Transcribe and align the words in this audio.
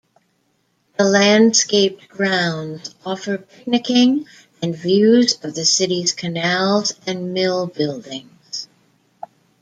The 0.97 1.03
landscaped 1.03 2.09
grounds 2.09 2.95
offer 3.05 3.37
picnicking 3.37 4.25
and 4.59 4.75
views 4.75 5.37
of 5.43 5.53
the 5.53 5.63
city's 5.63 6.11
canals 6.11 6.93
and 7.05 7.35
mill 7.35 7.67
buildings. 7.67 8.67